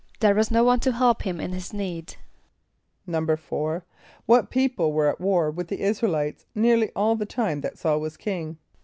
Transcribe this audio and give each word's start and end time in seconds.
=There 0.19 0.33
was 0.33 0.49
no 0.49 0.63
one 0.63 0.79
to 0.79 0.93
help 0.93 1.21
him 1.21 1.39
in 1.39 1.51
his 1.51 1.73
need.= 1.73 2.15
=4.= 3.07 3.83
What 4.25 4.49
people 4.49 4.93
were 4.93 5.07
at 5.09 5.21
war 5.21 5.51
with 5.51 5.67
the 5.67 5.77
[)I][s+]´ra 5.83 6.07
el 6.09 6.15
[=i]tes 6.15 6.43
nearly 6.55 6.89
all 6.95 7.15
the 7.15 7.27
time 7.27 7.61
that 7.61 7.73
S[a:]ul 7.77 8.01
was 8.01 8.17
king? 8.17 8.57